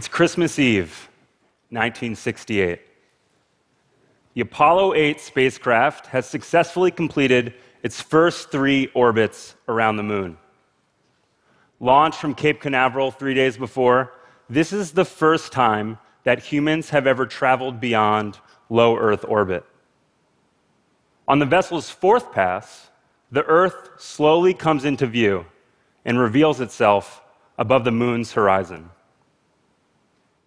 It's 0.00 0.08
Christmas 0.08 0.58
Eve, 0.58 1.10
1968. 1.68 2.80
The 4.32 4.40
Apollo 4.40 4.94
8 4.94 5.20
spacecraft 5.20 6.06
has 6.06 6.24
successfully 6.24 6.90
completed 6.90 7.52
its 7.82 8.00
first 8.00 8.50
three 8.50 8.86
orbits 8.94 9.56
around 9.68 9.98
the 9.98 10.02
moon. 10.02 10.38
Launched 11.80 12.18
from 12.18 12.34
Cape 12.34 12.62
Canaveral 12.62 13.10
three 13.10 13.34
days 13.34 13.58
before, 13.58 14.14
this 14.48 14.72
is 14.72 14.92
the 14.92 15.04
first 15.04 15.52
time 15.52 15.98
that 16.24 16.38
humans 16.38 16.88
have 16.88 17.06
ever 17.06 17.26
traveled 17.26 17.78
beyond 17.78 18.38
low 18.70 18.96
Earth 18.96 19.26
orbit. 19.28 19.66
On 21.28 21.40
the 21.40 21.44
vessel's 21.44 21.90
fourth 21.90 22.32
pass, 22.32 22.88
the 23.30 23.44
Earth 23.44 23.90
slowly 23.98 24.54
comes 24.54 24.86
into 24.86 25.06
view 25.06 25.44
and 26.06 26.18
reveals 26.18 26.58
itself 26.58 27.20
above 27.58 27.84
the 27.84 27.92
moon's 27.92 28.32
horizon. 28.32 28.88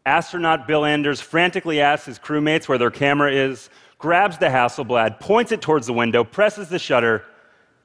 Astronaut 0.06 0.68
Bill 0.68 0.84
Anders 0.84 1.22
frantically 1.22 1.80
asks 1.80 2.06
his 2.06 2.20
crewmates 2.20 2.68
where 2.68 2.78
their 2.78 2.92
camera 2.92 3.32
is, 3.32 3.70
grabs 3.98 4.38
the 4.38 4.48
Hasselblad, 4.48 5.20
points 5.20 5.52
it 5.52 5.62
towards 5.62 5.88
the 5.88 5.94
window, 5.94 6.24
presses 6.26 6.68
the 6.68 6.80
shutter, 6.80 7.24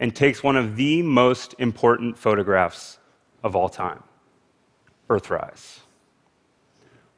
and 0.00 0.14
takes 0.14 0.42
one 0.42 0.56
of 0.56 0.76
the 0.76 1.02
most 1.02 1.54
important 1.58 2.18
photographs 2.18 2.98
of 3.42 3.54
all 3.54 3.68
time 3.68 4.02
Earthrise. 5.08 5.80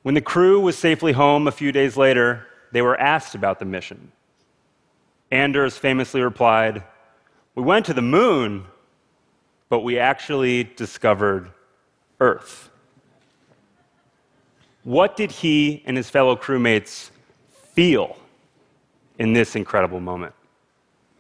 When 0.03 0.15
the 0.15 0.21
crew 0.21 0.61
was 0.61 0.79
safely 0.79 1.13
home 1.13 1.47
a 1.49 1.53
few 1.53 1.73
days 1.73 1.97
later, 1.97 2.47
they 2.73 2.83
were 2.83 2.99
asked 2.99 3.35
about 3.35 3.59
the 3.59 3.65
mission. 3.65 4.13
Anders 5.31 5.77
famously 5.77 6.23
replied, 6.23 6.83
We 7.55 7.63
went 7.63 7.87
to 7.87 7.95
the 7.95 8.03
moon, 8.03 8.65
but 9.69 9.81
we 9.81 9.99
actually 9.99 10.65
discovered 10.65 11.51
Earth. 12.19 12.71
What 14.83 15.17
did 15.17 15.31
he 15.31 15.83
and 15.85 15.97
his 15.97 16.09
fellow 16.09 16.37
crewmates 16.37 17.11
feel 17.75 18.17
in 19.19 19.33
this 19.33 19.55
incredible 19.55 20.01
moment? 20.01 20.35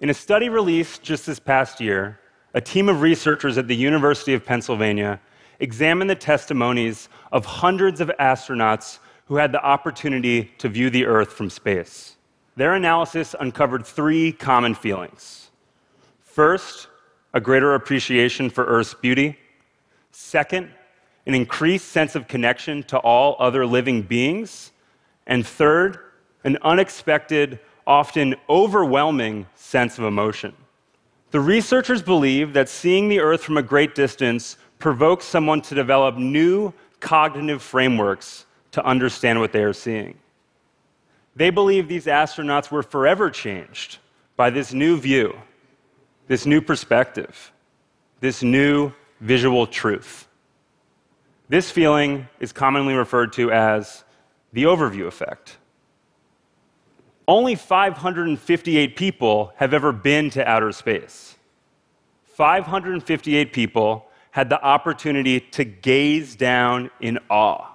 In 0.00 0.08
a 0.08 0.14
study 0.14 0.48
released 0.48 1.02
just 1.02 1.26
this 1.26 1.38
past 1.38 1.80
year, 1.80 2.18
a 2.54 2.60
team 2.60 2.88
of 2.88 3.02
researchers 3.02 3.58
at 3.58 3.68
the 3.68 3.76
University 3.76 4.32
of 4.32 4.46
Pennsylvania 4.46 5.20
examined 5.60 6.08
the 6.08 6.14
testimonies 6.14 7.10
of 7.32 7.44
hundreds 7.44 8.00
of 8.00 8.10
astronauts 8.18 8.98
who 9.26 9.36
had 9.36 9.52
the 9.52 9.62
opportunity 9.62 10.50
to 10.56 10.68
view 10.68 10.88
the 10.88 11.04
Earth 11.04 11.32
from 11.32 11.50
space. 11.50 12.16
Their 12.56 12.74
analysis 12.74 13.34
uncovered 13.38 13.86
three 13.86 14.32
common 14.32 14.74
feelings. 14.74 15.50
First, 16.20 16.88
a 17.34 17.40
greater 17.40 17.74
appreciation 17.74 18.48
for 18.48 18.64
Earth's 18.64 18.94
beauty. 18.94 19.38
Second, 20.12 20.70
an 21.30 21.36
increased 21.36 21.92
sense 21.92 22.16
of 22.16 22.26
connection 22.26 22.82
to 22.82 22.98
all 22.98 23.36
other 23.38 23.64
living 23.64 24.02
beings. 24.02 24.72
And 25.28 25.46
third, 25.46 26.00
an 26.42 26.58
unexpected, 26.62 27.60
often 27.86 28.34
overwhelming 28.48 29.46
sense 29.54 29.96
of 29.96 30.02
emotion. 30.02 30.52
The 31.30 31.38
researchers 31.38 32.02
believe 32.02 32.52
that 32.54 32.68
seeing 32.68 33.08
the 33.08 33.20
Earth 33.20 33.44
from 33.44 33.58
a 33.58 33.62
great 33.62 33.94
distance 33.94 34.56
provokes 34.80 35.24
someone 35.24 35.62
to 35.62 35.74
develop 35.76 36.16
new 36.16 36.74
cognitive 36.98 37.62
frameworks 37.62 38.46
to 38.72 38.84
understand 38.84 39.38
what 39.38 39.52
they 39.52 39.62
are 39.62 39.72
seeing. 39.72 40.18
They 41.36 41.50
believe 41.50 41.86
these 41.86 42.06
astronauts 42.06 42.72
were 42.72 42.82
forever 42.82 43.30
changed 43.30 43.98
by 44.34 44.50
this 44.50 44.72
new 44.72 44.98
view, 44.98 45.38
this 46.26 46.44
new 46.44 46.60
perspective, 46.60 47.52
this 48.18 48.42
new 48.42 48.92
visual 49.20 49.68
truth. 49.68 50.26
This 51.50 51.68
feeling 51.68 52.28
is 52.38 52.52
commonly 52.52 52.94
referred 52.94 53.32
to 53.32 53.50
as 53.50 54.04
the 54.52 54.62
overview 54.62 55.08
effect. 55.08 55.56
Only 57.26 57.56
558 57.56 58.94
people 58.94 59.52
have 59.56 59.74
ever 59.74 59.90
been 59.90 60.30
to 60.30 60.48
outer 60.48 60.70
space. 60.70 61.34
558 62.22 63.52
people 63.52 64.06
had 64.30 64.48
the 64.48 64.62
opportunity 64.62 65.40
to 65.40 65.64
gaze 65.64 66.36
down 66.36 66.88
in 67.00 67.18
awe, 67.28 67.66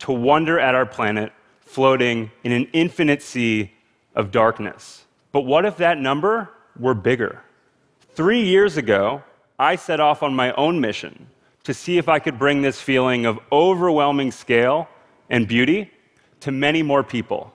to 0.00 0.12
wonder 0.12 0.60
at 0.60 0.74
our 0.74 0.84
planet 0.84 1.32
floating 1.60 2.30
in 2.42 2.52
an 2.52 2.68
infinite 2.74 3.22
sea 3.22 3.72
of 4.14 4.30
darkness. 4.30 5.06
But 5.32 5.46
what 5.46 5.64
if 5.64 5.78
that 5.78 5.98
number 5.98 6.50
were 6.78 6.92
bigger? 6.92 7.40
Three 8.10 8.42
years 8.42 8.76
ago, 8.76 9.22
I 9.58 9.76
set 9.76 10.00
off 10.00 10.22
on 10.22 10.36
my 10.36 10.52
own 10.52 10.82
mission 10.82 11.28
to 11.64 11.74
see 11.74 11.98
if 11.98 12.08
I 12.08 12.18
could 12.18 12.38
bring 12.38 12.62
this 12.62 12.80
feeling 12.80 13.26
of 13.26 13.38
overwhelming 13.50 14.30
scale 14.30 14.88
and 15.30 15.48
beauty 15.48 15.90
to 16.40 16.52
many 16.52 16.82
more 16.82 17.02
people 17.02 17.52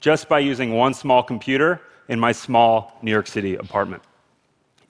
just 0.00 0.28
by 0.28 0.38
using 0.38 0.74
one 0.74 0.94
small 0.94 1.22
computer 1.22 1.80
in 2.08 2.18
my 2.20 2.32
small 2.32 2.96
New 3.02 3.10
York 3.10 3.26
City 3.26 3.56
apartment. 3.56 4.02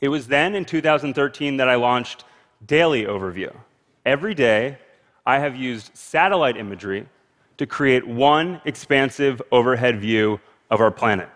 It 0.01 0.09
was 0.09 0.29
then 0.29 0.55
in 0.55 0.65
2013 0.65 1.57
that 1.57 1.69
I 1.69 1.75
launched 1.75 2.25
Daily 2.67 3.05
Overview. 3.05 3.55
Every 4.05 4.35
day, 4.35 4.79
I 5.27 5.39
have 5.39 5.57
used 5.57 5.97
satellite 5.97 6.57
imagery 6.57 7.07
to 7.57 7.67
create 7.67 8.07
one 8.07 8.61
expansive 8.65 9.43
overhead 9.51 10.01
view 10.01 10.41
of 10.71 10.81
our 10.81 10.91
planet. 10.91 11.29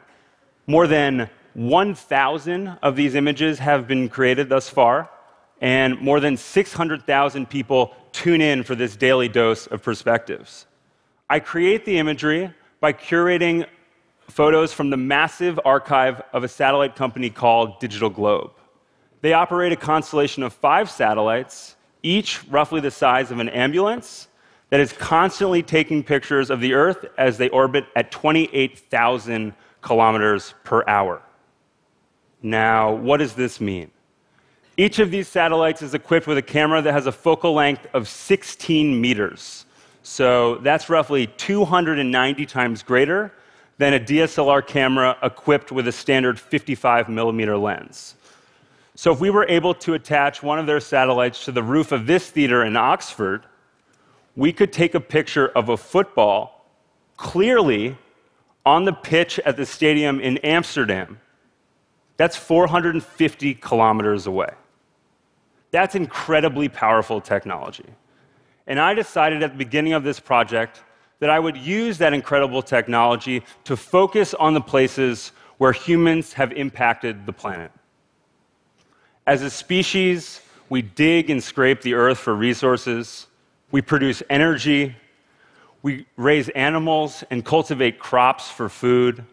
More 0.67 0.87
than 0.87 1.29
1,000 1.55 2.79
of 2.83 2.97
these 2.97 3.15
images 3.15 3.59
have 3.59 3.89
been 3.89 4.09
created 4.09 4.49
thus 4.49 4.69
far, 4.69 5.11
and 5.63 5.99
more 6.01 6.19
than 6.19 6.37
600,000 6.37 7.49
people 7.49 7.95
tune 8.11 8.41
in 8.41 8.65
for 8.65 8.75
this 8.75 8.97
daily 8.97 9.29
dose 9.29 9.69
of 9.69 9.81
perspectives. 9.81 10.67
I 11.31 11.39
create 11.39 11.85
the 11.87 11.99
imagery 11.99 12.53
by 12.81 12.93
curating 12.93 13.67
photos 14.29 14.73
from 14.73 14.91
the 14.91 14.97
massive 14.97 15.61
archive 15.65 16.21
of 16.33 16.43
a 16.43 16.49
satellite 16.49 16.97
company 16.97 17.31
called 17.31 17.81
DigitalGlobe. 17.81 18.51
They 19.21 19.35
operate 19.35 19.71
a 19.73 19.77
constellation 19.77 20.43
of 20.43 20.53
five 20.53 20.91
satellites, 20.91 21.77
each 22.03 22.43
roughly 22.49 22.81
the 22.81 22.91
size 22.91 23.31
of 23.31 23.39
an 23.39 23.49
ambulance, 23.49 24.27
that 24.71 24.81
is 24.81 24.93
constantly 24.93 25.63
taking 25.63 26.03
pictures 26.03 26.51
of 26.51 26.61
the 26.61 26.75
Earth 26.75 27.05
as 27.17 27.39
they 27.39 27.49
orbit 27.51 27.85
at 27.95 28.11
28,000 28.11 29.55
kilometers 29.81 30.55
per 30.65 30.83
hour. 30.89 31.23
Now, 32.43 32.93
what 32.93 33.19
does 33.19 33.35
this 33.35 33.61
mean? 33.61 33.93
Each 34.77 34.99
of 34.99 35.11
these 35.11 35.29
satellites 35.29 35.83
is 35.83 35.93
equipped 35.93 36.27
with 36.27 36.39
a 36.39 36.43
camera 36.43 36.81
that 36.81 36.93
has 36.93 37.07
a 37.07 37.13
focal 37.13 37.53
length 37.53 37.87
of 37.93 38.09
16 38.09 38.99
meters. 38.99 39.67
So 40.03 40.57
that's 40.57 40.89
roughly 40.89 41.27
290 41.27 42.47
times 42.47 42.83
greater 42.83 43.33
than 43.77 43.95
a 43.95 44.01
DSLR 44.01 44.67
camera 44.67 45.17
equipped 45.23 45.73
with 45.73 45.89
a 45.89 45.93
standard 45.93 46.41
55 46.41 47.09
millimeter 47.09 47.57
lens. 47.59 48.15
So 48.95 49.13
if 49.13 49.21
we 49.21 49.29
were 49.31 49.47
able 49.49 49.75
to 49.75 49.95
attach 49.95 50.43
one 50.43 50.59
of 50.59 50.67
their 50.67 50.81
satellites 50.81 51.45
to 51.45 51.53
the 51.53 51.63
roof 51.63 51.93
of 51.93 52.07
this 52.07 52.31
theater 52.31 52.65
in 52.65 52.77
Oxford, 52.77 53.45
we 54.37 54.53
could 54.53 54.73
take 54.73 54.95
a 54.95 55.01
picture 55.01 55.49
of 55.49 55.69
a 55.69 55.77
football 55.77 56.67
clearly 57.19 57.97
on 58.65 58.85
the 58.85 58.93
pitch 58.93 59.39
at 59.41 59.57
the 59.57 59.67
stadium 59.67 60.21
in 60.21 60.39
Amsterdam. 60.39 61.21
That's 62.17 62.37
450 62.37 63.55
kilometers 63.55 64.27
away. 64.27 64.51
That's 65.73 65.95
incredibly 65.95 66.69
powerful 66.69 67.21
technology. 67.21 67.87
And 68.67 68.79
I 68.79 68.95
decided 68.95 69.43
at 69.43 69.53
the 69.53 69.59
beginning 69.59 69.95
of 69.95 70.05
this 70.05 70.21
project 70.21 70.85
that 71.19 71.31
I 71.31 71.39
would 71.39 71.57
use 71.57 71.99
that 71.99 72.13
incredible 72.13 72.63
technology 72.63 73.43
to 73.65 73.77
focus 73.77 74.35
on 74.35 74.55
the 74.55 74.61
places 74.61 75.33
where 75.59 75.73
humans 75.73 76.33
have 76.35 76.53
impacted 76.53 77.27
the 77.27 77.33
planet. 77.33 77.73
As 79.27 79.43
a 79.43 79.51
species, 79.51 80.41
we 80.69 80.83
dig 80.83 81.31
and 81.31 81.43
scrape 81.43 81.81
the 81.81 81.95
earth 81.95 82.19
for 82.19 82.35
resources, 82.35 83.29
we 83.71 83.81
produce 83.81 84.23
energy, 84.29 84.97
we 85.83 86.07
raise 86.17 86.49
animals 86.51 87.25
and 87.31 87.45
cultivate 87.45 87.99
crops 87.99 88.51
for 88.51 88.69
food, 88.69 89.25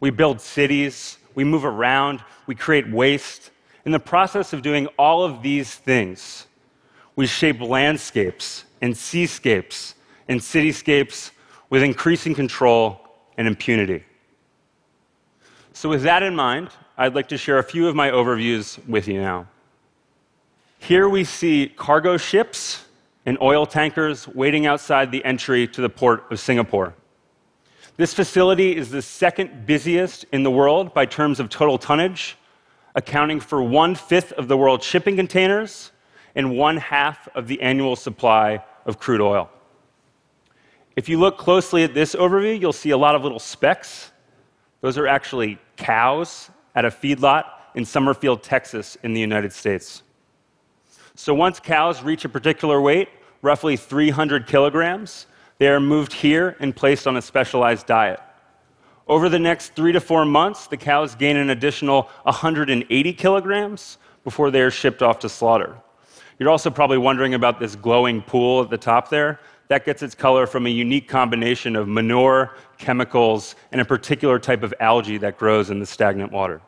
we 0.00 0.10
build 0.10 0.40
cities, 0.40 1.18
we 1.34 1.44
move 1.44 1.64
around, 1.64 2.22
we 2.46 2.54
create 2.54 2.88
waste, 2.90 3.50
in 3.88 3.92
the 3.92 3.98
process 3.98 4.52
of 4.52 4.60
doing 4.60 4.86
all 4.98 5.24
of 5.24 5.40
these 5.40 5.74
things, 5.74 6.46
we 7.16 7.26
shape 7.26 7.58
landscapes 7.58 8.66
and 8.82 8.94
seascapes 8.94 9.94
and 10.28 10.40
cityscapes 10.40 11.30
with 11.70 11.82
increasing 11.82 12.34
control 12.34 13.00
and 13.38 13.48
impunity. 13.48 14.04
So, 15.72 15.88
with 15.88 16.02
that 16.02 16.22
in 16.22 16.36
mind, 16.36 16.68
I'd 16.98 17.14
like 17.14 17.28
to 17.28 17.38
share 17.38 17.56
a 17.56 17.62
few 17.62 17.88
of 17.88 17.96
my 17.96 18.10
overviews 18.10 18.78
with 18.86 19.08
you 19.08 19.22
now. 19.22 19.46
Here 20.78 21.08
we 21.08 21.24
see 21.24 21.72
cargo 21.74 22.18
ships 22.18 22.84
and 23.24 23.38
oil 23.40 23.64
tankers 23.64 24.28
waiting 24.28 24.66
outside 24.66 25.10
the 25.10 25.24
entry 25.24 25.66
to 25.68 25.80
the 25.80 25.88
port 25.88 26.30
of 26.30 26.38
Singapore. 26.38 26.92
This 27.96 28.12
facility 28.12 28.76
is 28.76 28.90
the 28.90 29.00
second 29.00 29.64
busiest 29.64 30.26
in 30.30 30.42
the 30.42 30.50
world 30.50 30.92
by 30.92 31.06
terms 31.06 31.40
of 31.40 31.48
total 31.48 31.78
tonnage 31.78 32.36
accounting 32.98 33.38
for 33.38 33.62
one 33.62 33.94
fifth 33.94 34.32
of 34.32 34.48
the 34.48 34.56
world's 34.56 34.84
shipping 34.84 35.14
containers 35.14 35.92
and 36.34 36.58
one 36.58 36.76
half 36.76 37.28
of 37.36 37.46
the 37.46 37.62
annual 37.62 37.94
supply 37.94 38.62
of 38.86 38.98
crude 38.98 39.20
oil. 39.20 39.48
If 40.96 41.08
you 41.08 41.20
look 41.20 41.38
closely 41.38 41.84
at 41.84 41.94
this 41.94 42.16
overview, 42.16 42.60
you'll 42.60 42.72
see 42.72 42.90
a 42.90 42.96
lot 42.96 43.14
of 43.14 43.22
little 43.22 43.38
specks. 43.38 44.10
Those 44.80 44.98
are 44.98 45.06
actually 45.06 45.58
cows 45.76 46.50
at 46.74 46.84
a 46.84 46.90
feedlot 46.90 47.44
in 47.76 47.84
Summerfield, 47.84 48.42
Texas, 48.42 48.98
in 49.04 49.14
the 49.14 49.20
United 49.20 49.52
States. 49.52 50.02
So 51.14 51.32
once 51.32 51.60
cows 51.60 52.02
reach 52.02 52.24
a 52.24 52.28
particular 52.28 52.80
weight, 52.80 53.10
roughly 53.42 53.76
300 53.76 54.48
kilograms, 54.48 55.26
they 55.58 55.68
are 55.68 55.78
moved 55.78 56.12
here 56.12 56.56
and 56.58 56.74
placed 56.74 57.06
on 57.06 57.16
a 57.16 57.22
specialized 57.22 57.86
diet. 57.86 58.18
Over 59.08 59.30
the 59.30 59.38
next 59.38 59.74
three 59.74 59.92
to 59.92 60.00
four 60.00 60.26
months, 60.26 60.66
the 60.66 60.76
cows 60.76 61.14
gain 61.14 61.38
an 61.38 61.48
additional 61.48 62.02
180 62.24 63.12
kilograms 63.14 63.96
before 64.22 64.50
they 64.50 64.60
are 64.60 64.70
shipped 64.70 65.02
off 65.02 65.18
to 65.20 65.28
slaughter. 65.30 65.76
You're 66.38 66.50
also 66.50 66.68
probably 66.68 66.98
wondering 66.98 67.32
about 67.32 67.58
this 67.58 67.74
glowing 67.74 68.20
pool 68.20 68.62
at 68.62 68.68
the 68.68 68.76
top 68.76 69.08
there. 69.08 69.40
That 69.68 69.86
gets 69.86 70.02
its 70.02 70.14
color 70.14 70.46
from 70.46 70.66
a 70.66 70.70
unique 70.70 71.08
combination 71.08 71.74
of 71.74 71.88
manure, 71.88 72.54
chemicals, 72.76 73.56
and 73.72 73.80
a 73.80 73.84
particular 73.84 74.38
type 74.38 74.62
of 74.62 74.74
algae 74.78 75.18
that 75.18 75.38
grows 75.38 75.70
in 75.70 75.80
the 75.80 75.86
stagnant 75.86 76.30
water. 76.30 76.60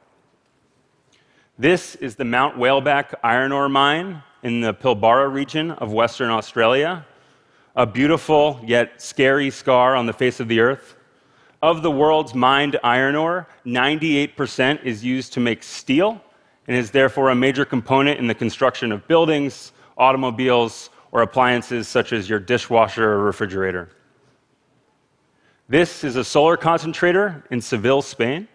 This 1.59 1.95
is 1.97 2.17
the 2.17 2.25
Mount 2.25 2.57
Whaleback 2.57 3.15
iron 3.23 3.53
ore 3.53 3.69
mine 3.69 4.23
in 4.43 4.63
the 4.63 4.73
Pilbara 4.73 5.31
region 5.31 5.73
of 5.73 5.93
Western 5.93 6.31
Australia, 6.31 7.05
a 7.77 7.87
beautiful 7.87 8.61
yet 8.65 9.01
scary 9.01 9.51
scar 9.51 9.95
on 9.95 10.07
the 10.07 10.13
face 10.15 10.41
of 10.41 10.49
the 10.49 10.61
earth. 10.61 10.97
Of 11.63 11.83
the 11.83 11.91
world's 11.91 12.35
mined 12.35 12.79
iron 12.83 13.15
ore, 13.17 13.47
98% 13.67 14.83
is 14.83 15.05
used 15.05 15.35
to 15.35 15.41
make 15.41 15.63
steel 15.63 16.23
and 16.67 16.75
is 16.75 16.91
therefore 16.91 17.29
a 17.31 17.35
major 17.35 17.67
component 17.67 18.19
in 18.19 18.27
the 18.27 18.35
construction 18.35 18.93
of 18.93 19.07
buildings, 19.07 19.73
automobiles, 19.99 20.89
or 21.13 21.21
appliances 21.21 21.87
such 21.87 22.15
as 22.15 22.31
your 22.31 22.39
dishwasher 22.39 23.13
or 23.13 23.25
refrigerator. 23.25 23.91
This 25.69 26.03
is 26.03 26.17
a 26.17 26.25
solar 26.25 26.57
concentrator 26.57 27.45
in 27.51 27.61
Seville, 27.61 28.03
Spain. 28.03 28.49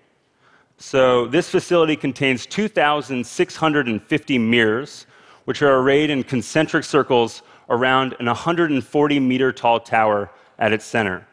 So, 0.78 1.28
this 1.28 1.50
facility 1.50 1.96
contains 1.96 2.46
2,650 2.46 4.38
mirrors, 4.40 5.06
which 5.46 5.62
are 5.62 5.78
arrayed 5.78 6.10
in 6.10 6.24
concentric 6.24 6.84
circles 6.84 7.44
around 7.70 8.16
an 8.20 8.26
140 8.26 9.20
meter 9.20 9.54
tall 9.54 9.80
tower 9.80 10.32
at 10.60 10.74
its 10.74 10.86
center. 10.86 11.26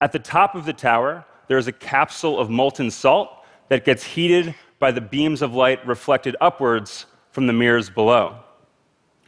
At 0.00 0.12
the 0.12 0.18
top 0.18 0.54
of 0.54 0.64
the 0.64 0.72
tower, 0.72 1.24
there 1.48 1.58
is 1.58 1.66
a 1.66 1.72
capsule 1.72 2.38
of 2.38 2.50
molten 2.50 2.90
salt 2.90 3.30
that 3.68 3.84
gets 3.84 4.04
heated 4.04 4.54
by 4.78 4.92
the 4.92 5.00
beams 5.00 5.42
of 5.42 5.54
light 5.54 5.84
reflected 5.86 6.36
upwards 6.40 7.06
from 7.30 7.46
the 7.46 7.52
mirrors 7.52 7.90
below. 7.90 8.36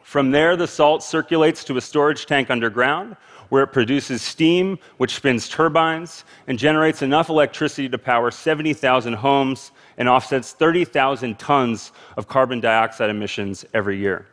From 0.03 0.31
there, 0.31 0.57
the 0.57 0.67
salt 0.67 1.03
circulates 1.03 1.63
to 1.65 1.77
a 1.77 1.81
storage 1.81 2.27
tank 2.27 2.51
underground 2.51 3.17
where 3.49 3.63
it 3.63 3.69
produces 3.69 4.23
steam, 4.23 4.79
which 4.97 5.15
spins 5.15 5.49
turbines 5.49 6.25
and 6.47 6.59
generates 6.59 7.03
enough 7.03 7.29
electricity 7.29 7.89
to 7.89 7.99
power 7.99 8.31
70,000 8.31 9.13
homes 9.15 9.73
and 9.99 10.09
offsets 10.09 10.53
30,000 10.53 11.39
tons 11.39 11.93
of 12.17 12.29
carbon 12.29 12.61
dioxide 12.61 13.11
emissions 13.11 13.65
every 13.75 13.99
year. 13.99 14.27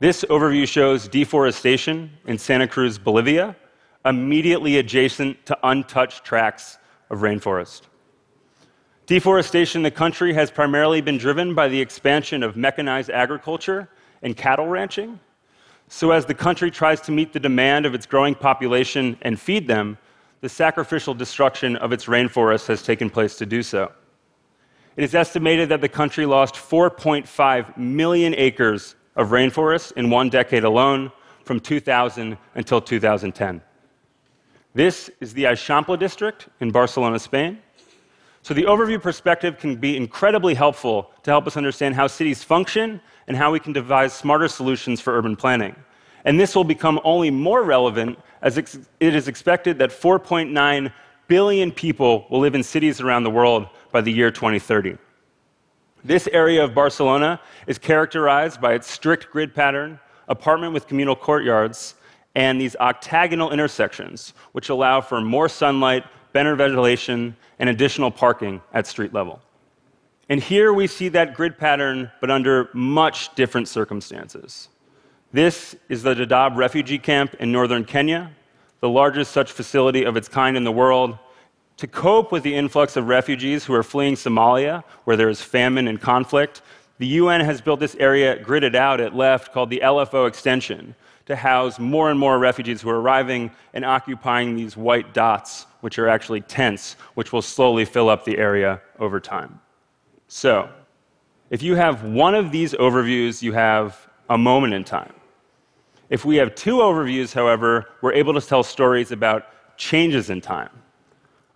This 0.00 0.24
overview 0.24 0.66
shows 0.66 1.08
deforestation 1.08 2.10
in 2.26 2.38
Santa 2.38 2.68
Cruz, 2.68 2.98
Bolivia, 2.98 3.56
immediately 4.04 4.78
adjacent 4.78 5.44
to 5.46 5.58
untouched 5.62 6.24
tracts 6.24 6.78
of 7.10 7.20
rainforest. 7.20 7.82
Deforestation 9.06 9.80
in 9.80 9.82
the 9.82 9.90
country 9.90 10.34
has 10.34 10.50
primarily 10.50 11.00
been 11.00 11.16
driven 11.16 11.54
by 11.54 11.68
the 11.68 11.80
expansion 11.80 12.42
of 12.42 12.56
mechanized 12.56 13.10
agriculture 13.10 13.88
and 14.22 14.36
cattle 14.36 14.66
ranching. 14.66 15.18
So, 15.88 16.10
as 16.10 16.26
the 16.26 16.34
country 16.34 16.70
tries 16.70 17.00
to 17.02 17.12
meet 17.12 17.32
the 17.32 17.40
demand 17.40 17.86
of 17.86 17.94
its 17.94 18.04
growing 18.04 18.34
population 18.34 19.16
and 19.22 19.40
feed 19.40 19.66
them, 19.66 19.96
the 20.42 20.48
sacrificial 20.48 21.14
destruction 21.14 21.76
of 21.76 21.92
its 21.92 22.04
rainforest 22.04 22.66
has 22.66 22.82
taken 22.82 23.08
place 23.08 23.36
to 23.36 23.46
do 23.46 23.62
so. 23.62 23.90
It 24.96 25.04
is 25.04 25.14
estimated 25.14 25.70
that 25.70 25.80
the 25.80 25.88
country 25.88 26.26
lost 26.26 26.56
4.5 26.56 27.76
million 27.78 28.34
acres 28.36 28.94
of 29.16 29.30
rainforest 29.30 29.92
in 29.92 30.10
one 30.10 30.28
decade 30.28 30.64
alone, 30.64 31.10
from 31.44 31.58
2000 31.58 32.36
until 32.56 32.78
2010. 32.78 33.62
This 34.78 35.10
is 35.18 35.34
the 35.34 35.42
Eixample 35.42 35.98
district 35.98 36.50
in 36.60 36.70
Barcelona, 36.70 37.18
Spain. 37.18 37.58
So, 38.42 38.54
the 38.54 38.62
overview 38.62 39.02
perspective 39.02 39.58
can 39.58 39.74
be 39.74 39.96
incredibly 39.96 40.54
helpful 40.54 41.10
to 41.24 41.32
help 41.32 41.48
us 41.48 41.56
understand 41.56 41.96
how 41.96 42.06
cities 42.06 42.44
function 42.44 43.00
and 43.26 43.36
how 43.36 43.50
we 43.50 43.58
can 43.58 43.72
devise 43.72 44.12
smarter 44.12 44.46
solutions 44.46 45.00
for 45.00 45.18
urban 45.18 45.34
planning. 45.34 45.74
And 46.24 46.38
this 46.38 46.54
will 46.54 46.62
become 46.62 47.00
only 47.02 47.28
more 47.28 47.64
relevant 47.64 48.20
as 48.40 48.56
it 48.56 48.86
is 49.00 49.26
expected 49.26 49.80
that 49.80 49.90
4.9 49.90 50.92
billion 51.26 51.72
people 51.72 52.28
will 52.30 52.38
live 52.38 52.54
in 52.54 52.62
cities 52.62 53.00
around 53.00 53.24
the 53.24 53.30
world 53.30 53.66
by 53.90 54.00
the 54.00 54.12
year 54.12 54.30
2030. 54.30 54.96
This 56.04 56.28
area 56.28 56.62
of 56.62 56.72
Barcelona 56.72 57.40
is 57.66 57.78
characterized 57.78 58.60
by 58.60 58.74
its 58.74 58.88
strict 58.88 59.32
grid 59.32 59.56
pattern, 59.56 59.98
apartment 60.28 60.72
with 60.72 60.86
communal 60.86 61.16
courtyards, 61.16 61.96
and 62.38 62.60
these 62.60 62.76
octagonal 62.76 63.50
intersections, 63.50 64.32
which 64.52 64.68
allow 64.68 65.00
for 65.00 65.20
more 65.20 65.48
sunlight, 65.48 66.04
better 66.32 66.54
ventilation, 66.54 67.36
and 67.58 67.68
additional 67.68 68.12
parking 68.12 68.62
at 68.72 68.86
street 68.86 69.12
level. 69.12 69.40
And 70.28 70.40
here 70.40 70.72
we 70.72 70.86
see 70.86 71.08
that 71.08 71.34
grid 71.34 71.58
pattern, 71.58 72.12
but 72.20 72.30
under 72.30 72.70
much 72.72 73.34
different 73.34 73.66
circumstances. 73.66 74.68
This 75.32 75.74
is 75.88 76.04
the 76.04 76.14
Dadaab 76.14 76.54
refugee 76.54 76.98
camp 77.00 77.34
in 77.40 77.50
northern 77.50 77.84
Kenya, 77.84 78.30
the 78.78 78.88
largest 78.88 79.32
such 79.32 79.50
facility 79.50 80.04
of 80.04 80.16
its 80.16 80.28
kind 80.28 80.56
in 80.56 80.62
the 80.62 80.70
world. 80.70 81.18
To 81.78 81.88
cope 81.88 82.30
with 82.30 82.44
the 82.44 82.54
influx 82.54 82.96
of 82.96 83.08
refugees 83.08 83.64
who 83.64 83.74
are 83.74 83.82
fleeing 83.82 84.14
Somalia, 84.14 84.84
where 85.06 85.16
there 85.16 85.28
is 85.28 85.42
famine 85.42 85.88
and 85.88 86.00
conflict, 86.00 86.62
the 86.98 87.08
UN 87.08 87.40
has 87.40 87.60
built 87.60 87.80
this 87.80 87.96
area 87.96 88.40
gridded 88.40 88.76
out 88.76 89.00
at 89.00 89.16
left 89.16 89.52
called 89.52 89.70
the 89.70 89.80
LFO 89.82 90.28
extension 90.28 90.94
to 91.28 91.36
house 91.36 91.78
more 91.78 92.10
and 92.10 92.18
more 92.18 92.38
refugees 92.38 92.80
who 92.80 92.88
are 92.88 93.00
arriving 93.00 93.50
and 93.74 93.84
occupying 93.84 94.56
these 94.56 94.78
white 94.78 95.12
dots, 95.12 95.66
which 95.82 95.98
are 95.98 96.08
actually 96.08 96.40
tents, 96.40 96.94
which 97.14 97.34
will 97.34 97.42
slowly 97.42 97.84
fill 97.84 98.08
up 98.08 98.24
the 98.24 98.38
area 98.38 98.80
over 98.98 99.20
time. 99.20 99.60
So, 100.26 100.70
if 101.50 101.62
you 101.62 101.74
have 101.74 102.02
one 102.02 102.34
of 102.34 102.50
these 102.50 102.72
overviews, 102.72 103.42
you 103.42 103.52
have 103.52 104.08
a 104.30 104.38
moment 104.38 104.72
in 104.72 104.84
time. 104.84 105.12
If 106.08 106.24
we 106.24 106.36
have 106.36 106.54
two 106.54 106.76
overviews, 106.76 107.34
however, 107.34 107.90
we're 108.00 108.14
able 108.14 108.32
to 108.32 108.40
tell 108.40 108.62
stories 108.62 109.12
about 109.12 109.76
changes 109.76 110.30
in 110.30 110.40
time. 110.40 110.70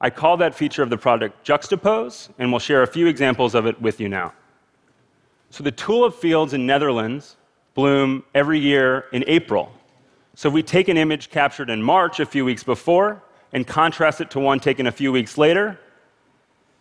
I 0.03 0.11
call 0.11 0.37
that 0.37 0.55
feature 0.55 0.83
of 0.83 0.91
the 0.91 0.99
product 0.99 1.47
Juxtapose, 1.47 2.29
and 2.39 2.53
we'll 2.53 2.61
share 2.61 2.83
a 2.83 2.87
few 2.87 3.07
examples 3.07 3.55
of 3.55 3.65
it 3.65 3.81
with 3.81 4.01
you 4.01 4.11
now. 4.11 4.35
So, 5.49 5.65
the 5.65 5.73
tulip 5.73 6.15
fields 6.15 6.53
in 6.53 6.67
Netherlands 6.67 7.37
bloom 7.75 8.25
every 8.35 8.59
year 8.59 9.07
in 9.13 9.25
April. 9.27 9.73
So, 10.35 10.49
we 10.49 10.63
take 10.63 10.89
an 10.89 10.97
image 10.97 11.31
captured 11.31 11.71
in 11.71 11.83
March, 11.83 12.21
a 12.21 12.27
few 12.27 12.45
weeks 12.45 12.65
before, 12.65 13.23
and 13.53 13.67
contrast 13.67 14.21
it 14.21 14.31
to 14.31 14.41
one 14.41 14.61
taken 14.61 14.87
a 14.87 14.93
few 14.93 15.13
weeks 15.13 15.37
later, 15.37 15.79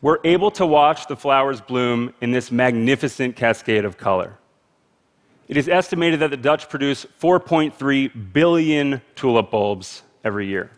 we're 0.01 0.19
able 0.23 0.49
to 0.51 0.65
watch 0.65 1.07
the 1.07 1.15
flowers 1.15 1.61
bloom 1.61 2.13
in 2.21 2.31
this 2.31 2.51
magnificent 2.51 3.35
cascade 3.35 3.85
of 3.85 3.97
color. 3.97 4.37
It 5.47 5.57
is 5.57 5.67
estimated 5.67 6.21
that 6.21 6.31
the 6.31 6.37
Dutch 6.37 6.69
produce 6.69 7.05
4.3 7.21 8.33
billion 8.33 9.01
tulip 9.15 9.51
bulbs 9.51 10.01
every 10.23 10.47
year. 10.47 10.71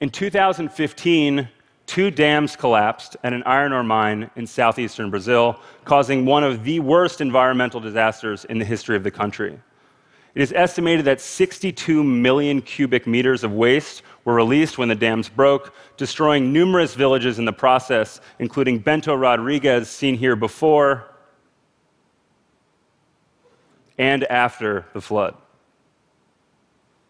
In 0.00 0.10
2015, 0.10 1.48
two 1.86 2.10
dams 2.10 2.56
collapsed 2.56 3.16
at 3.22 3.32
an 3.32 3.42
iron 3.44 3.72
ore 3.72 3.82
mine 3.82 4.30
in 4.36 4.46
southeastern 4.46 5.10
Brazil, 5.10 5.58
causing 5.84 6.24
one 6.24 6.44
of 6.44 6.64
the 6.64 6.80
worst 6.80 7.20
environmental 7.20 7.80
disasters 7.80 8.44
in 8.44 8.58
the 8.58 8.64
history 8.64 8.96
of 8.96 9.02
the 9.02 9.10
country. 9.10 9.58
It 10.34 10.40
is 10.40 10.52
estimated 10.52 11.04
that 11.04 11.20
62 11.20 12.02
million 12.02 12.62
cubic 12.62 13.06
meters 13.06 13.44
of 13.44 13.52
waste 13.52 14.02
were 14.24 14.34
released 14.34 14.78
when 14.78 14.88
the 14.88 14.94
dams 14.94 15.28
broke, 15.28 15.74
destroying 15.98 16.52
numerous 16.52 16.94
villages 16.94 17.38
in 17.38 17.44
the 17.44 17.52
process, 17.52 18.20
including 18.38 18.78
Bento 18.78 19.14
Rodrigues, 19.14 19.88
seen 19.88 20.16
here 20.16 20.36
before 20.36 21.08
and 23.98 24.24
after 24.24 24.86
the 24.94 25.00
flood. 25.00 25.36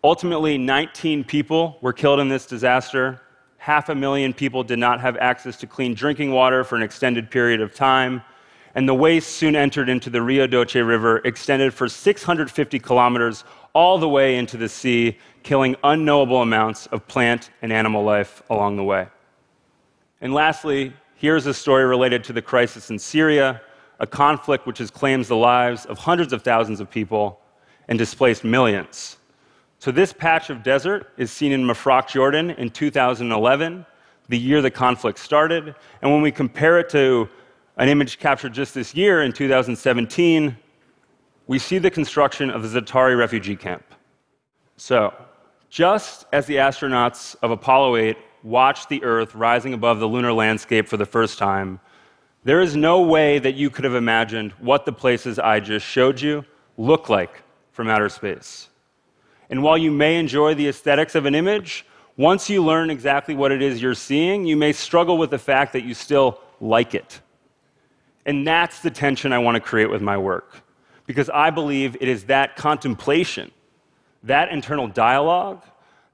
Ultimately, 0.03 0.59
19 0.59 1.23
people 1.23 1.79
were 1.81 1.93
killed 1.93 2.19
in 2.19 2.29
this 2.29 2.45
disaster. 2.45 3.21
Half 3.63 3.91
a 3.91 3.95
million 3.95 4.33
people 4.33 4.65
did 4.65 4.81
not 4.81 5.01
have 5.03 5.17
access 5.19 5.57
to 5.59 5.69
clean 5.69 5.95
drinking 5.95 6.33
water 6.33 6.65
for 6.65 6.75
an 6.75 6.83
extended 6.83 7.31
period 7.31 7.61
of 7.61 7.73
time 7.73 8.23
and 8.75 8.89
the 8.89 8.95
waste 8.95 9.37
soon 9.37 9.55
entered 9.55 9.89
into 9.89 10.11
the 10.11 10.21
Rio 10.21 10.49
Doce 10.49 10.85
River, 10.85 11.19
extended 11.19 11.73
for 11.73 11.89
650 11.89 12.81
kilometers 12.81 13.45
all 13.73 13.99
the 13.99 14.09
way 14.09 14.35
into 14.35 14.57
the 14.57 14.69
sea, 14.69 15.17
killing 15.45 15.77
unknowable 15.85 16.43
amounts 16.43 16.87
of 16.87 17.07
plant 17.07 17.51
and 17.63 17.73
animal 17.73 18.03
life 18.03 18.43
along 18.51 18.79
the 18.79 18.83
way. 18.83 19.07
And 20.21 20.35
lastly, 20.35 20.93
here's 21.15 21.47
a 21.47 21.55
story 21.55 21.85
related 21.85 22.25
to 22.25 22.33
the 22.33 22.43
crisis 22.43 22.91
in 22.91 22.99
Syria, 22.99 23.61
a 24.01 24.09
conflict 24.09 24.67
which 24.67 24.79
has 24.79 24.91
claimed 24.91 25.27
the 25.27 25.37
lives 25.37 25.87
of 25.87 25.99
hundreds 25.99 26.33
of 26.33 26.43
thousands 26.43 26.81
of 26.81 26.91
people 26.91 27.39
and 27.87 27.97
displaced 27.97 28.43
millions. 28.43 29.19
So, 29.83 29.91
this 29.91 30.13
patch 30.13 30.49
of 30.49 30.63
desert 30.63 31.09
is 31.17 31.33
seen 31.33 31.51
in 31.51 31.65
Mafraq, 31.65 32.07
Jordan 32.07 32.51
in 32.51 32.71
2011, 32.71 33.85
the 34.29 34.39
year 34.39 34.63
the 34.63 34.71
conflict 34.71 35.19
started. 35.19 35.75
And 36.01 36.13
when 36.13 36.23
we 36.23 36.31
compare 36.31 36.79
it 36.79 36.89
to 36.91 37.29
an 37.79 37.89
image 37.89 38.21
captured 38.21 38.53
just 38.55 38.75
this 38.75 38.95
year 38.95 39.25
in 39.25 39.33
2017, 39.33 40.57
we 41.49 41.59
see 41.59 41.79
the 41.79 41.91
construction 41.91 42.49
of 42.49 42.63
the 42.63 42.81
Zaatari 42.81 43.19
refugee 43.19 43.57
camp. 43.57 43.83
So, 44.77 45.13
just 45.69 46.27
as 46.33 46.47
the 46.47 46.59
astronauts 46.59 47.35
of 47.43 47.51
Apollo 47.51 47.97
8 47.97 48.17
watched 48.45 48.89
the 48.89 49.03
Earth 49.03 49.35
rising 49.35 49.75
above 49.75 49.99
the 49.99 50.07
lunar 50.07 50.33
landscape 50.33 50.87
for 50.87 50.97
the 50.97 51.07
first 51.07 51.41
time, 51.41 51.81
there 52.45 52.61
is 52.61 52.77
no 52.77 53.01
way 53.01 53.41
that 53.41 53.57
you 53.57 53.69
could 53.69 53.83
have 53.83 53.97
imagined 53.97 54.53
what 54.61 54.87
the 54.87 54.93
places 54.93 55.41
I 55.41 55.59
just 55.59 55.85
showed 55.85 56.21
you 56.21 56.45
look 56.77 57.09
like 57.09 57.43
from 57.73 57.89
outer 57.89 58.09
space. 58.09 58.69
And 59.53 59.63
while 59.63 59.77
you 59.77 59.91
may 59.91 60.17
enjoy 60.17 60.55
the 60.55 60.67
aesthetics 60.67 61.15
of 61.15 61.27
an 61.27 61.35
image, 61.35 61.85
once 62.17 62.49
you 62.49 62.65
learn 62.65 62.89
exactly 62.89 63.35
what 63.35 63.53
it 63.53 63.61
is 63.61 63.83
you're 63.83 63.93
seeing, 63.93 64.47
you 64.47 64.57
may 64.57 64.73
struggle 64.73 65.19
with 65.19 65.29
the 65.29 65.39
fact 65.39 65.75
that 65.75 65.85
you 65.85 65.93
still 65.93 66.41
like 66.59 66.95
it. 66.95 67.21
And 68.25 68.47
that's 68.47 68.81
the 68.81 68.91
tension 68.91 69.31
I 69.31 69.41
want 69.41 69.57
to 69.57 69.61
create 69.61 69.91
with 69.91 70.01
my 70.01 70.17
work. 70.17 70.63
Because 71.05 71.29
I 71.29 71.51
believe 71.51 71.99
it 72.01 72.09
is 72.09 72.25
that 72.25 72.57
contemplation, 72.57 73.51
that 74.23 74.49
internal 74.49 74.89
dialogue, 74.89 75.63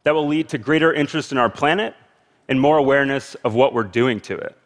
that 0.02 0.16
will 0.16 0.26
lead 0.26 0.49
to 0.49 0.59
greater 0.59 0.92
interest 0.92 1.30
in 1.30 1.38
our 1.38 1.49
planet 1.49 1.95
and 2.49 2.61
more 2.61 2.76
awareness 2.76 3.37
of 3.45 3.54
what 3.54 3.73
we're 3.73 3.85
doing 3.85 4.18
to 4.23 4.37
it. 4.37 4.59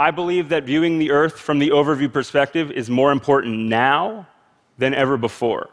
I 0.00 0.10
believe 0.10 0.48
that 0.48 0.64
viewing 0.64 0.98
the 0.98 1.12
Earth 1.12 1.38
from 1.38 1.60
the 1.60 1.70
overview 1.70 2.12
perspective 2.12 2.72
is 2.72 2.90
more 2.90 3.12
important 3.12 3.56
now 3.56 4.26
than 4.78 4.94
ever 4.94 5.16
before. 5.16 5.70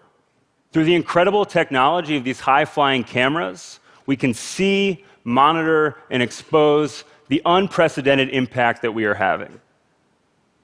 Through 0.76 0.84
the 0.84 0.96
incredible 0.96 1.46
technology 1.46 2.18
of 2.18 2.26
these 2.26 2.42
high 2.42 2.66
flying 2.66 3.06
cameras, 3.06 3.80
we 4.08 4.18
can 4.18 4.34
see, 4.34 5.06
monitor, 5.24 5.96
and 6.10 6.22
expose 6.22 7.06
the 7.30 7.42
unprecedented 7.46 8.28
impact 8.32 8.82
that 8.82 8.92
we 8.92 9.06
are 9.06 9.14
having. 9.14 9.62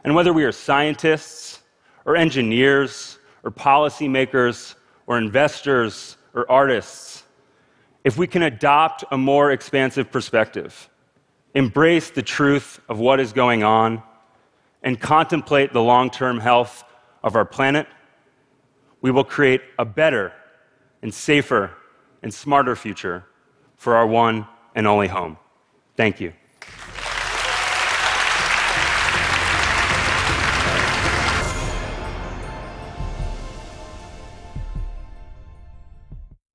And 0.04 0.14
whether 0.14 0.34
we 0.34 0.44
are 0.44 0.52
scientists, 0.52 1.62
or 2.04 2.18
engineers, 2.18 3.20
or 3.44 3.52
policymakers, 3.52 4.76
or 5.08 5.18
investors, 5.18 6.18
or 6.34 6.46
artists, 6.52 7.24
if 8.04 8.18
we 8.18 8.28
can 8.28 8.42
adopt 8.44 9.06
a 9.12 9.18
more 9.18 9.54
expansive 9.54 10.12
perspective, 10.12 10.90
embrace 11.56 12.10
the 12.10 12.22
truth 12.22 12.82
of 12.90 13.00
what 13.00 13.22
is 13.22 13.32
going 13.32 13.64
on, 13.64 14.04
and 14.84 15.00
contemplate 15.00 15.72
the 15.72 15.82
long 15.82 16.10
term 16.10 16.38
health 16.42 16.84
of 17.24 17.38
our 17.38 17.46
planet, 17.46 17.88
we 19.02 19.12
will 19.12 19.24
create 19.24 19.62
a 19.78 19.86
better 19.86 20.34
and 21.02 21.14
safer 21.14 21.72
and 22.22 22.34
smarter 22.34 22.76
future 22.76 23.26
for 23.76 23.96
our 23.96 24.06
one 24.06 24.48
and 24.76 24.88
only 24.88 25.08
home. 25.08 25.38
Thank 25.96 26.22
you. 26.22 26.34